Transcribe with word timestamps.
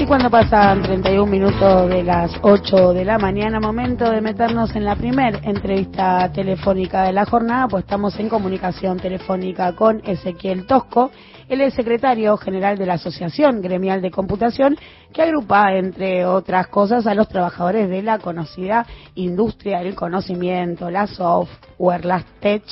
Y 0.00 0.06
cuando 0.06 0.30
pasan 0.30 0.80
31 0.82 1.26
minutos 1.26 1.88
de 1.88 2.04
las 2.04 2.30
8 2.42 2.92
de 2.92 3.04
la 3.04 3.18
mañana, 3.18 3.58
momento 3.58 4.08
de 4.08 4.20
meternos 4.20 4.76
en 4.76 4.84
la 4.84 4.94
primer 4.94 5.40
entrevista 5.42 6.30
telefónica 6.32 7.02
de 7.02 7.12
la 7.12 7.24
jornada, 7.24 7.66
pues 7.66 7.82
estamos 7.82 8.16
en 8.20 8.28
comunicación 8.28 8.98
telefónica 9.00 9.74
con 9.74 10.00
Ezequiel 10.04 10.66
Tosco. 10.66 11.10
Él 11.48 11.62
es 11.62 11.74
secretario 11.74 12.36
general 12.36 12.78
de 12.78 12.86
la 12.86 12.94
Asociación 12.94 13.60
Gremial 13.60 14.00
de 14.00 14.12
Computación, 14.12 14.76
que 15.12 15.22
agrupa, 15.22 15.74
entre 15.74 16.24
otras 16.24 16.68
cosas, 16.68 17.08
a 17.08 17.14
los 17.14 17.28
trabajadores 17.28 17.90
de 17.90 18.02
la 18.02 18.20
conocida 18.20 18.86
industria 19.16 19.80
del 19.80 19.96
conocimiento, 19.96 20.90
la 20.90 21.08
software, 21.08 22.04
las 22.04 22.24
tech, 22.38 22.62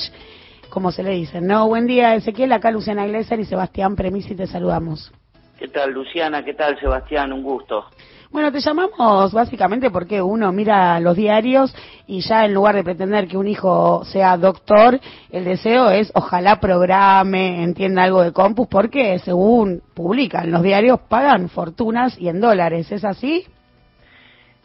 como 0.69 0.93
se 0.93 1.03
le 1.03 1.11
dice. 1.11 1.41
¿no? 1.41 1.67
Buen 1.67 1.87
día, 1.87 2.15
Ezequiel. 2.15 2.53
Acá 2.53 2.71
Luciana 2.71 3.05
Iglesias 3.05 3.37
y 3.37 3.43
Sebastián 3.43 3.97
Premisi 3.97 4.33
te 4.33 4.47
saludamos. 4.47 5.11
¿Qué 5.57 5.67
tal, 5.69 5.91
Luciana? 5.91 6.43
¿Qué 6.45 6.53
tal, 6.53 6.79
Sebastián? 6.79 7.33
Un 7.33 7.41
gusto. 7.41 7.85
Bueno, 8.29 8.51
te 8.51 8.59
llamamos 8.59 9.33
básicamente 9.33 9.89
porque 9.89 10.21
uno 10.21 10.51
mira 10.51 10.99
los 10.99 11.15
diarios 11.15 11.73
y 12.05 12.19
ya 12.19 12.45
en 12.45 12.53
lugar 12.53 12.75
de 12.75 12.83
pretender 12.83 13.27
que 13.27 13.37
un 13.37 13.47
hijo 13.47 14.03
sea 14.05 14.37
doctor, 14.37 14.99
el 15.31 15.45
deseo 15.45 15.89
es 15.89 16.11
ojalá 16.13 16.59
programe, 16.59 17.63
entienda 17.63 18.03
algo 18.03 18.21
de 18.21 18.33
compus, 18.33 18.67
porque 18.67 19.17
según 19.19 19.81
publican 19.95 20.51
los 20.51 20.61
diarios 20.61 20.99
pagan 21.09 21.49
fortunas 21.49 22.19
y 22.19 22.27
en 22.27 22.41
dólares. 22.41 22.91
¿Es 22.91 23.03
así? 23.03 23.45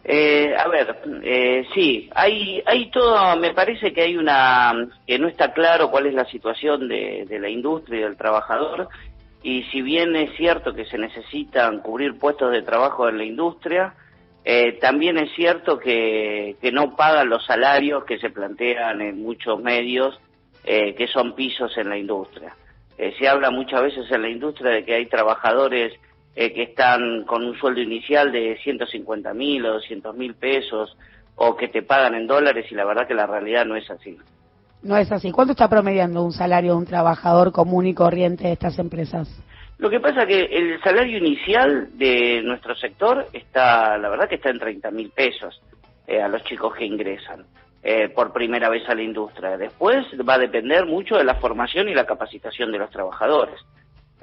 Eh, 0.04 0.52
a 0.58 0.66
ver, 0.66 0.96
eh, 1.22 1.64
sí, 1.72 2.10
hay, 2.14 2.60
hay 2.66 2.90
todo, 2.90 3.36
me 3.36 3.54
parece 3.54 3.92
que 3.92 4.02
hay 4.02 4.16
una, 4.16 4.74
que 5.06 5.16
no 5.18 5.28
está 5.28 5.52
claro 5.52 5.92
cuál 5.92 6.06
es 6.06 6.14
la 6.14 6.24
situación 6.24 6.88
de, 6.88 7.24
de 7.28 7.38
la 7.38 7.48
industria 7.48 8.00
y 8.00 8.02
del 8.02 8.16
trabajador 8.16 8.88
y 9.42 9.64
si 9.64 9.82
bien 9.82 10.14
es 10.14 10.36
cierto 10.36 10.72
que 10.72 10.84
se 10.84 10.98
necesitan 10.98 11.80
cubrir 11.80 12.18
puestos 12.18 12.52
de 12.52 12.62
trabajo 12.62 13.08
en 13.08 13.18
la 13.18 13.24
industria, 13.24 13.94
eh, 14.44 14.78
también 14.80 15.18
es 15.18 15.32
cierto 15.34 15.78
que, 15.78 16.56
no 16.72 16.96
pagan 16.96 17.28
los 17.28 17.44
salarios 17.44 18.04
que 18.04 18.18
se 18.18 18.30
plantean 18.30 19.00
en 19.00 19.22
muchos 19.22 19.60
medios, 19.60 20.18
eh, 20.64 20.94
que 20.94 21.06
son 21.08 21.34
pisos 21.34 21.76
en 21.76 21.88
la 21.88 21.98
industria. 21.98 22.54
Eh, 22.98 23.14
se 23.18 23.28
habla 23.28 23.50
muchas 23.50 23.82
veces 23.82 24.10
en 24.10 24.22
la 24.22 24.28
industria 24.28 24.70
de 24.70 24.84
que 24.84 24.94
hay 24.94 25.06
trabajadores 25.06 25.92
que 26.34 26.62
están 26.62 27.24
con 27.24 27.44
un 27.44 27.58
sueldo 27.58 27.82
inicial 27.82 28.32
de 28.32 28.58
150 28.64 29.34
mil 29.34 29.66
o 29.66 29.74
200 29.74 30.16
mil 30.16 30.34
pesos 30.34 30.96
o 31.34 31.54
que 31.54 31.68
te 31.68 31.82
pagan 31.82 32.14
en 32.14 32.26
dólares 32.26 32.64
y 32.70 32.74
la 32.74 32.86
verdad 32.86 33.06
que 33.06 33.12
la 33.12 33.26
realidad 33.26 33.66
no 33.66 33.76
es 33.76 33.90
así. 33.90 34.16
No 34.82 34.96
es 34.96 35.10
así. 35.12 35.30
¿Cuánto 35.30 35.52
está 35.52 35.68
promediando 35.68 36.24
un 36.24 36.32
salario 36.32 36.72
de 36.72 36.78
un 36.78 36.86
trabajador 36.86 37.52
común 37.52 37.86
y 37.86 37.94
corriente 37.94 38.44
de 38.44 38.52
estas 38.52 38.78
empresas? 38.78 39.28
Lo 39.78 39.90
que 39.90 40.00
pasa 40.00 40.26
que 40.26 40.44
el 40.44 40.80
salario 40.82 41.18
inicial 41.18 41.88
de 41.98 42.42
nuestro 42.42 42.74
sector 42.76 43.26
está, 43.32 43.98
la 43.98 44.08
verdad 44.08 44.28
que 44.28 44.36
está 44.36 44.50
en 44.50 44.58
30 44.58 44.90
mil 44.90 45.10
pesos 45.10 45.60
eh, 46.06 46.20
a 46.20 46.28
los 46.28 46.42
chicos 46.44 46.74
que 46.74 46.84
ingresan 46.84 47.44
eh, 47.82 48.08
por 48.10 48.32
primera 48.32 48.68
vez 48.68 48.88
a 48.88 48.94
la 48.94 49.02
industria. 49.02 49.56
Después 49.56 50.06
va 50.28 50.34
a 50.34 50.38
depender 50.38 50.86
mucho 50.86 51.16
de 51.16 51.24
la 51.24 51.34
formación 51.34 51.88
y 51.88 51.94
la 51.94 52.06
capacitación 52.06 52.70
de 52.70 52.78
los 52.78 52.90
trabajadores. 52.90 53.56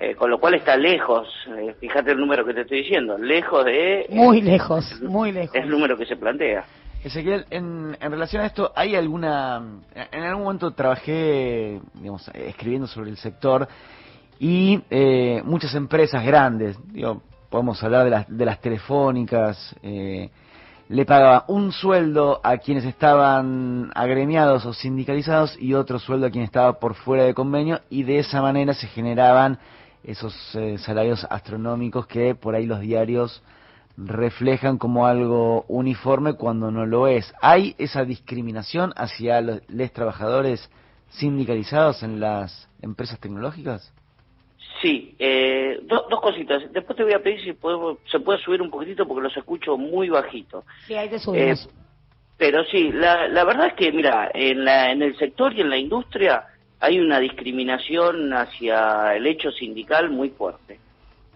Eh, 0.01 0.15
con 0.15 0.29
lo 0.29 0.39
cual 0.39 0.53
está 0.53 0.77
lejos, 0.77 1.27
eh, 1.57 1.75
fíjate 1.77 2.11
el 2.11 2.19
número 2.19 2.45
que 2.45 2.53
te 2.53 2.61
estoy 2.61 2.83
diciendo, 2.83 3.17
lejos 3.17 3.65
de... 3.65 4.05
Muy 4.09 4.39
lejos, 4.39 4.85
muy 5.01 5.33
lejos. 5.33 5.53
Es 5.53 5.63
el 5.63 5.69
número 5.69 5.97
que 5.97 6.05
se 6.05 6.15
plantea. 6.15 6.63
Ezequiel, 7.03 7.45
en, 7.49 7.97
en, 7.99 8.11
relación 8.11 8.41
a 8.41 8.47
esto, 8.47 8.73
¿hay 8.75 8.95
alguna... 8.95 9.63
En 10.11 10.23
algún 10.23 10.43
momento 10.43 10.71
trabajé, 10.71 11.79
digamos, 11.93 12.29
escribiendo 12.33 12.87
sobre 12.87 13.09
el 13.09 13.17
sector 13.17 13.67
y 14.37 14.81
eh, 14.89 15.41
muchas 15.45 15.73
empresas 15.75 16.25
grandes, 16.25 16.77
digo, 16.91 17.21
podemos 17.49 17.81
hablar 17.83 18.03
de 18.03 18.09
las, 18.09 18.25
de 18.27 18.45
las 18.45 18.59
telefónicas, 18.59 19.75
eh, 19.81 20.29
le 20.89 21.05
pagaba 21.05 21.45
un 21.47 21.71
sueldo 21.71 22.41
a 22.43 22.57
quienes 22.57 22.83
estaban 22.83 23.91
agremiados 23.95 24.65
o 24.65 24.73
sindicalizados 24.73 25.55
y 25.59 25.75
otro 25.75 25.99
sueldo 25.99 26.27
a 26.27 26.31
quien 26.31 26.43
estaba 26.43 26.79
por 26.79 26.95
fuera 26.95 27.23
de 27.23 27.33
convenio 27.33 27.79
y 27.89 28.03
de 28.03 28.19
esa 28.19 28.41
manera 28.41 28.73
se 28.73 28.87
generaban 28.87 29.59
esos 30.03 30.33
eh, 30.55 30.77
salarios 30.79 31.25
astronómicos 31.29 32.07
que 32.07 32.35
por 32.35 32.55
ahí 32.55 32.65
los 32.65 32.79
diarios 32.79 33.43
reflejan 34.05 34.77
como 34.77 35.07
algo 35.07 35.65
uniforme 35.67 36.33
cuando 36.33 36.71
no 36.71 36.85
lo 36.85 37.07
es. 37.07 37.33
¿Hay 37.41 37.75
esa 37.77 38.05
discriminación 38.05 38.93
hacia 38.95 39.41
los, 39.41 39.61
los 39.69 39.91
trabajadores 39.91 40.69
sindicalizados 41.09 42.03
en 42.03 42.19
las 42.19 42.69
empresas 42.81 43.19
tecnológicas? 43.19 43.93
Sí, 44.81 45.15
eh, 45.19 45.79
do, 45.83 46.05
dos 46.09 46.21
cositas. 46.21 46.71
Después 46.71 46.95
te 46.95 47.03
voy 47.03 47.13
a 47.13 47.21
pedir 47.21 47.43
si 47.43 47.53
podemos, 47.53 47.97
se 48.09 48.19
puede 48.19 48.39
subir 48.39 48.61
un 48.61 48.69
poquitito 48.69 49.05
porque 49.07 49.23
los 49.23 49.35
escucho 49.35 49.77
muy 49.77 50.09
bajito. 50.09 50.63
Sí, 50.87 50.93
ahí 50.93 51.09
te 51.09 51.19
subimos. 51.19 51.65
Eh, 51.65 51.69
pero 52.37 52.63
sí, 52.65 52.91
la, 52.93 53.27
la 53.27 53.43
verdad 53.43 53.67
es 53.67 53.73
que, 53.73 53.91
mira, 53.91 54.31
en, 54.33 54.63
la, 54.63 54.91
en 54.91 55.01
el 55.01 55.17
sector 55.17 55.53
y 55.53 55.59
en 55.59 55.69
la 55.69 55.77
industria 55.77 56.45
hay 56.79 56.99
una 56.99 57.19
discriminación 57.19 58.33
hacia 58.33 59.15
el 59.15 59.27
hecho 59.27 59.51
sindical 59.51 60.09
muy 60.09 60.29
fuerte. 60.29 60.79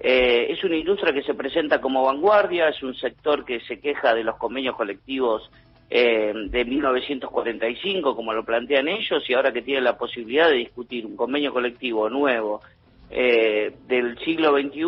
Eh, 0.05 0.51
es 0.51 0.61
una 0.65 0.75
industria 0.75 1.13
que 1.13 1.23
se 1.23 1.33
presenta 1.33 1.79
como 1.79 2.03
vanguardia, 2.03 2.67
es 2.67 2.83
un 2.83 2.93
sector 2.93 3.45
que 3.45 3.61
se 3.61 3.79
queja 3.79 4.13
de 4.13 4.25
los 4.25 4.35
convenios 4.35 4.75
colectivos 4.75 5.49
eh, 5.89 6.33
de 6.49 6.65
1945, 6.65 8.13
como 8.13 8.33
lo 8.33 8.43
plantean 8.43 8.89
ellos, 8.89 9.23
y 9.29 9.33
ahora 9.33 9.53
que 9.53 9.61
tienen 9.61 9.85
la 9.85 9.97
posibilidad 9.97 10.49
de 10.49 10.57
discutir 10.57 11.05
un 11.05 11.15
convenio 11.15 11.53
colectivo 11.53 12.09
nuevo 12.09 12.61
eh, 13.09 13.71
del 13.87 14.17
siglo 14.25 14.51
XXI, 14.51 14.81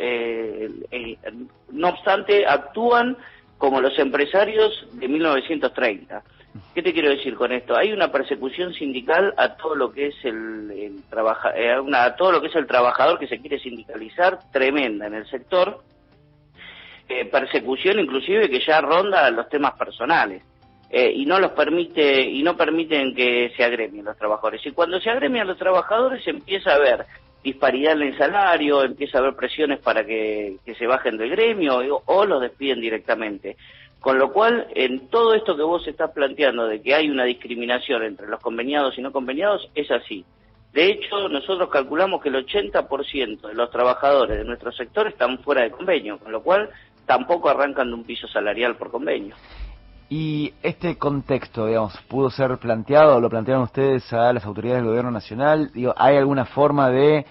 eh, 0.00 0.68
eh, 0.90 1.16
no 1.70 1.88
obstante, 1.88 2.44
actúan 2.44 3.16
como 3.56 3.80
los 3.80 3.98
empresarios 3.98 4.86
de 4.92 5.08
1930. 5.08 6.22
¿Qué 6.74 6.82
te 6.82 6.92
quiero 6.92 7.10
decir 7.10 7.34
con 7.34 7.52
esto? 7.52 7.76
Hay 7.76 7.92
una 7.92 8.10
persecución 8.10 8.72
sindical 8.72 9.34
a 9.36 9.56
todo 9.56 9.74
lo 9.74 9.92
que 9.92 10.08
es 10.08 10.14
el, 10.24 10.70
el 10.70 11.02
trabaja, 11.08 11.50
eh, 11.56 11.78
una, 11.78 12.04
a 12.04 12.16
todo 12.16 12.32
lo 12.32 12.40
que 12.40 12.48
es 12.48 12.56
el 12.56 12.66
trabajador 12.66 13.18
que 13.18 13.28
se 13.28 13.38
quiere 13.38 13.58
sindicalizar 13.58 14.38
tremenda 14.52 15.06
en 15.06 15.14
el 15.14 15.26
sector. 15.28 15.82
Eh, 17.08 17.24
persecución 17.24 17.98
inclusive 17.98 18.50
que 18.50 18.60
ya 18.60 18.80
ronda 18.80 19.30
los 19.30 19.48
temas 19.48 19.72
personales. 19.74 20.42
Eh, 20.90 21.12
y 21.14 21.26
no 21.26 21.38
los 21.38 21.52
permite 21.52 22.22
y 22.22 22.42
no 22.42 22.56
permiten 22.56 23.14
que 23.14 23.52
se 23.56 23.62
agremien 23.62 24.06
los 24.06 24.16
trabajadores. 24.16 24.64
Y 24.64 24.70
cuando 24.72 24.98
se 25.00 25.10
agremian 25.10 25.46
los 25.46 25.58
trabajadores 25.58 26.26
empieza 26.26 26.72
a 26.72 26.76
haber 26.76 27.04
disparidad 27.44 27.92
en 27.92 28.02
el 28.02 28.18
salario, 28.18 28.82
empieza 28.82 29.18
a 29.18 29.20
haber 29.20 29.36
presiones 29.36 29.80
para 29.80 30.04
que, 30.04 30.56
que 30.64 30.74
se 30.74 30.86
bajen 30.86 31.18
del 31.18 31.30
gremio 31.30 31.78
o, 31.78 32.02
o 32.06 32.24
los 32.24 32.40
despiden 32.40 32.80
directamente. 32.80 33.56
Con 34.00 34.18
lo 34.18 34.32
cual, 34.32 34.68
en 34.74 35.08
todo 35.08 35.34
esto 35.34 35.56
que 35.56 35.62
vos 35.62 35.86
estás 35.86 36.12
planteando 36.12 36.66
de 36.66 36.80
que 36.80 36.94
hay 36.94 37.10
una 37.10 37.24
discriminación 37.24 38.04
entre 38.04 38.28
los 38.28 38.40
conveniados 38.40 38.96
y 38.96 39.02
no 39.02 39.10
conveniados, 39.10 39.68
es 39.74 39.90
así. 39.90 40.24
De 40.72 40.86
hecho, 40.86 41.28
nosotros 41.28 41.70
calculamos 41.70 42.22
que 42.22 42.28
el 42.28 42.46
80% 42.46 43.48
de 43.48 43.54
los 43.54 43.70
trabajadores 43.70 44.38
de 44.38 44.44
nuestro 44.44 44.70
sector 44.70 45.08
están 45.08 45.38
fuera 45.38 45.62
de 45.62 45.70
convenio, 45.70 46.18
con 46.18 46.30
lo 46.30 46.42
cual 46.42 46.70
tampoco 47.06 47.48
arrancan 47.48 47.88
de 47.88 47.94
un 47.94 48.04
piso 48.04 48.28
salarial 48.28 48.76
por 48.76 48.90
convenio. 48.90 49.34
Y 50.10 50.54
este 50.62 50.96
contexto, 50.96 51.66
digamos, 51.66 51.98
pudo 52.08 52.30
ser 52.30 52.56
planteado, 52.58 53.20
lo 53.20 53.28
plantearon 53.28 53.64
ustedes 53.64 54.10
a 54.12 54.32
las 54.32 54.44
autoridades 54.44 54.82
del 54.82 54.88
gobierno 54.88 55.10
nacional. 55.10 55.70
Digo, 55.74 55.94
¿hay 55.96 56.16
alguna 56.16 56.46
forma 56.46 56.88
de 56.88 57.26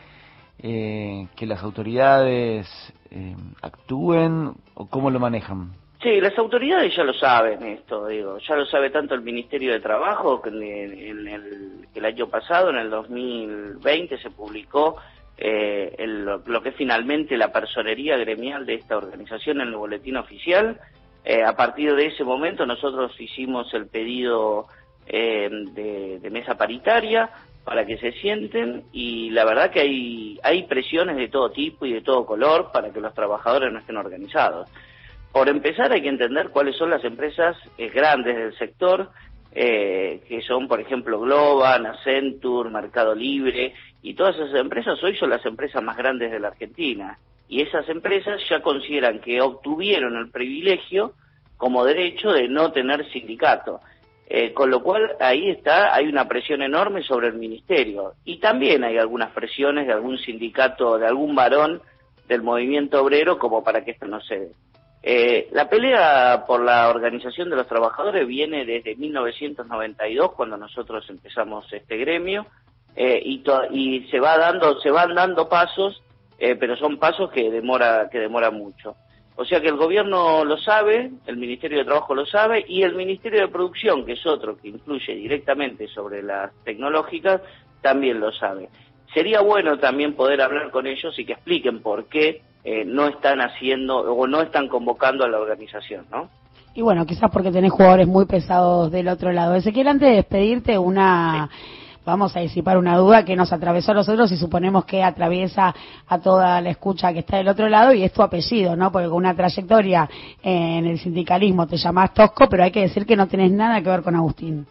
eh, 0.60 1.28
que 1.36 1.46
las 1.46 1.64
autoridades 1.64 2.68
eh, 3.10 3.36
actúen 3.62 4.54
o 4.76 4.88
cómo 4.88 5.10
lo 5.10 5.20
manejan? 5.20 5.72
Sí, 6.02 6.22
las 6.22 6.38
autoridades 6.38 6.96
ya 6.96 7.04
lo 7.04 7.14
saben 7.14 7.64
esto, 7.64 8.06
digo, 8.08 8.38
ya 8.38 8.56
lo 8.56 8.68
sabe 8.68 8.92
tanto 8.92 9.16
el 9.16 9.22
Ministerio 9.22 9.74
de 9.74 9.80
Trabajo 9.80 10.42
que 10.42 10.50
en, 10.50 10.62
en 10.62 11.28
el, 11.28 11.88
el, 11.94 12.06
año 12.06 12.28
pasado, 12.28 12.70
en 12.70 12.78
el 12.78 12.92
2020, 12.92 14.20
se 14.20 14.30
publicó 14.30 14.98
eh, 15.38 15.96
el, 15.98 16.24
lo 16.24 16.62
que 16.62 16.70
es 16.70 16.76
finalmente 16.76 17.36
la 17.36 17.52
personería 17.52 18.16
gremial 18.18 18.68
de 18.68 18.76
esta 18.76 18.96
organización 18.96 19.62
en 19.62 19.70
el 19.70 19.76
boletín 19.76 20.18
oficial. 20.18 20.80
Eh, 21.26 21.44
a 21.44 21.56
partir 21.56 21.96
de 21.96 22.06
ese 22.06 22.24
momento 22.24 22.66
nosotros 22.68 23.20
hicimos 23.20 23.74
el 23.74 23.88
pedido 23.88 24.68
eh, 25.08 25.50
de, 25.74 26.20
de 26.20 26.30
mesa 26.30 26.56
paritaria 26.56 27.30
para 27.64 27.86
que 27.86 27.98
se 27.98 28.14
sienten 28.14 28.84
y 28.94 29.32
la 29.32 29.46
verdad 29.46 29.72
que 29.72 29.82
hay, 29.82 30.40
hay 30.44 30.64
presiones 30.64 31.18
de 31.18 31.28
todo 31.28 31.50
tipo 31.50 31.86
y 31.86 31.92
de 31.92 32.02
todo 32.02 32.26
color 32.26 32.72
para 32.72 32.92
que 32.92 33.02
los 33.02 33.14
trabajadores 33.16 33.74
no 33.74 33.80
estén 33.80 33.98
organizados. 33.98 34.70
Por 35.38 35.50
empezar 35.50 35.92
hay 35.92 36.02
que 36.02 36.10
entender 36.10 36.50
cuáles 36.50 36.76
son 36.78 36.90
las 36.90 37.04
empresas 37.04 37.56
eh, 37.78 37.90
grandes 37.90 38.36
del 38.36 38.58
sector, 38.58 39.12
eh, 39.52 40.24
que 40.28 40.42
son 40.42 40.68
por 40.68 40.82
ejemplo 40.82 41.20
Globan, 41.20 41.86
Accenture, 41.86 42.72
Mercado 42.72 43.14
Libre, 43.14 43.76
y 44.02 44.16
todas 44.16 44.36
esas 44.36 44.56
empresas 44.56 44.98
hoy 45.04 45.16
son 45.16 45.30
las 45.30 45.46
empresas 45.46 45.84
más 45.84 45.96
grandes 45.96 46.32
de 46.32 46.40
la 46.40 46.48
Argentina. 46.48 47.20
Y 47.48 47.62
esas 47.62 47.88
empresas 47.88 48.42
ya 48.50 48.64
consideran 48.64 49.20
que 49.20 49.40
obtuvieron 49.40 50.18
el 50.18 50.32
privilegio 50.32 51.14
como 51.56 51.86
derecho 51.86 52.32
de 52.32 52.48
no 52.48 52.72
tener 52.72 53.08
sindicato. 53.12 53.80
Eh, 54.28 54.54
con 54.54 54.72
lo 54.72 54.82
cual 54.82 55.18
ahí 55.20 55.52
está, 55.52 55.94
hay 55.94 56.08
una 56.08 56.28
presión 56.28 56.64
enorme 56.64 57.04
sobre 57.04 57.28
el 57.28 57.36
ministerio. 57.36 58.14
Y 58.26 58.40
también 58.40 58.84
hay 58.84 58.98
algunas 58.98 59.30
presiones 59.34 59.86
de 59.86 59.94
algún 59.94 60.18
sindicato, 60.18 60.98
de 60.98 61.06
algún 61.06 61.36
varón 61.36 61.80
del 62.28 62.42
movimiento 62.42 63.04
obrero 63.04 63.38
como 63.38 63.64
para 63.64 63.86
que 63.86 63.92
esto 63.92 64.08
no 64.08 64.20
se. 64.22 64.50
Eh, 65.10 65.48
la 65.54 65.70
pelea 65.70 66.44
por 66.46 66.62
la 66.62 66.90
organización 66.90 67.50
de 67.50 67.56
los 67.56 67.66
trabajadores 67.66 68.28
viene 68.28 68.66
desde 68.66 68.98
1992 68.98 70.34
cuando 70.34 70.58
nosotros 70.58 71.10
empezamos 71.10 71.72
este 71.72 71.96
gremio 71.96 72.46
eh, 72.94 73.22
y, 73.24 74.06
se 74.12 74.20
va 74.20 74.38
dando 74.38 74.82
se 74.82 74.92
van 74.92 75.16
dando 75.16 75.48
pasos 75.48 76.04
eh, 76.38 76.58
pero 76.58 76.76
son 76.76 76.98
pasos 76.98 77.32
que 77.32 77.50
demora 77.50 78.10
que 78.12 78.20
demora 78.20 78.52
mucho. 78.52 78.98
O 79.38 79.46
sea 79.46 79.62
que 79.62 79.70
el 79.70 79.78
gobierno 79.78 80.44
lo 80.44 80.58
sabe 80.58 81.10
el 81.26 81.38
ministerio 81.38 81.78
de 81.78 81.86
trabajo 81.86 82.14
lo 82.14 82.26
sabe 82.26 82.66
y 82.68 82.82
el 82.82 82.94
ministerio 82.94 83.40
de 83.40 83.48
producción 83.48 84.06
que 84.06 84.12
es 84.12 84.26
otro 84.26 84.58
que 84.58 84.68
influye 84.68 85.16
directamente 85.16 85.88
sobre 85.88 86.22
las 86.22 86.52
tecnológicas 86.66 87.40
también 87.82 88.20
lo 88.20 88.34
sabe. 88.34 88.68
Sería 89.14 89.40
bueno 89.40 89.80
también 89.80 90.16
poder 90.16 90.42
hablar 90.42 90.70
con 90.70 90.86
ellos 90.86 91.18
y 91.18 91.24
que 91.24 91.32
expliquen 91.32 91.82
por 91.82 92.10
qué 92.10 92.42
eh, 92.70 92.84
no 92.84 93.08
están 93.08 93.40
haciendo 93.40 93.96
o 93.96 94.28
no 94.28 94.42
están 94.42 94.68
convocando 94.68 95.24
a 95.24 95.30
la 95.30 95.40
organización, 95.40 96.06
¿no? 96.12 96.28
Y 96.74 96.82
bueno, 96.82 97.06
quizás 97.06 97.32
porque 97.32 97.50
tenés 97.50 97.72
jugadores 97.72 98.10
muy 98.10 98.26
pesados 98.26 98.92
del 98.92 99.08
otro 99.08 99.32
lado. 99.32 99.56
Ezequiel, 99.56 99.88
antes 99.88 100.10
de 100.10 100.16
despedirte, 100.18 100.78
una... 100.78 101.50
Vamos 102.06 102.36
a 102.36 102.42
disipar 102.42 102.78
una 102.78 102.98
duda 102.98 103.24
que 103.24 103.38
nos 103.38 103.54
atravesó 103.54 103.94
a 103.94 103.96
nosotros 103.96 104.30
y 104.34 104.38
suponemos 104.38 104.84
que 104.84 105.02
atraviesa 105.02 105.74
a 106.08 106.20
toda 106.20 106.60
la 106.60 106.70
escucha 106.70 107.14
que 107.14 107.20
está 107.20 107.38
del 107.38 107.48
otro 107.48 107.70
lado 107.70 107.94
y 107.94 108.04
es 108.04 108.12
tu 108.12 108.22
apellido, 108.22 108.76
¿no? 108.76 108.92
Porque 108.92 109.08
con 109.08 109.18
una 109.18 109.34
trayectoria 109.34 110.10
en 110.44 110.86
el 110.86 111.00
sindicalismo 111.00 111.68
te 111.68 111.78
llamás 111.78 112.14
Tosco, 112.14 112.50
pero 112.50 112.66
hay 112.66 112.72
que 112.72 112.82
decir 112.82 113.06
que 113.06 113.16
no 113.16 113.28
tenés 113.28 113.52
nada 113.52 113.82
que 113.82 113.90
ver 113.90 114.02
con 114.02 114.14
Agustín. 114.14 114.68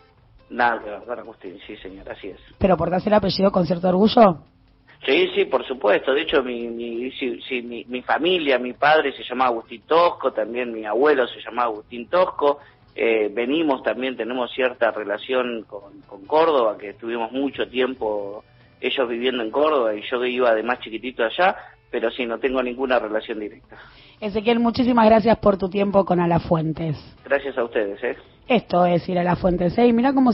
Nada 0.51 0.83
que 0.83 0.91
ver 0.91 1.03
con 1.03 1.19
Agustín, 1.19 1.59
sí, 1.67 1.77
señor, 1.77 2.11
así 2.11 2.29
es. 2.29 2.41
¿Pero 2.59 2.77
portás 2.77 3.07
el 3.07 3.15
apellido 3.15 3.51
con 3.51 3.65
cierto 3.65 3.89
orgullo? 3.89 4.41
Sí, 5.05 5.31
sí, 5.35 5.45
por 5.45 5.67
supuesto. 5.67 6.13
De 6.13 6.23
hecho, 6.23 6.43
mi, 6.43 6.69
mi, 6.69 7.13
mi, 7.87 8.03
familia, 8.03 8.59
mi 8.59 8.73
padre 8.73 9.13
se 9.13 9.23
llamaba 9.23 9.51
Agustín 9.51 9.83
Tosco, 9.87 10.33
también 10.33 10.73
mi 10.73 10.85
abuelo 10.85 11.27
se 11.29 11.41
llamaba 11.41 11.69
Agustín 11.69 12.09
Tosco. 12.09 12.59
Eh, 12.95 13.31
venimos 13.33 13.83
también, 13.83 14.17
tenemos 14.17 14.51
cierta 14.53 14.91
relación 14.91 15.65
con, 15.69 16.01
con 16.03 16.25
Córdoba, 16.27 16.79
que 16.79 16.91
estuvimos 16.91 17.31
mucho 17.31 17.69
tiempo 17.69 18.43
ellos 18.81 19.09
viviendo 19.09 19.43
en 19.43 19.51
Córdoba 19.51 19.95
y 19.95 20.03
yo 20.11 20.25
iba 20.25 20.55
de 20.55 20.63
más 20.63 20.81
chiquitito 20.81 21.25
allá, 21.25 21.57
pero 21.91 22.11
sí, 22.11 22.27
no 22.27 22.39
tengo 22.39 22.63
ninguna 22.63 22.99
relación 22.99 23.41
directa. 23.41 23.77
Ezequiel, 24.21 24.61
muchísimas 24.61 25.07
gracias 25.07 25.39
por 25.39 25.59
tu 25.59 25.69
tiempo 25.69 26.05
con 26.05 26.21
Alafuentes. 26.21 26.97
Gracias 27.25 27.57
a 27.59 27.65
ustedes. 27.65 28.03
¿eh? 28.03 28.17
Esto 28.49 28.87
es 28.87 29.07
ir 29.09 29.19
a 29.19 29.21
Alafuentes. 29.21 29.77
¿eh? 29.77 29.87
Y 29.87 29.93
mira 29.93 30.15
cómo 30.15 30.25